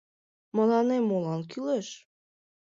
[0.55, 1.87] Мыланем молан кӱлеш?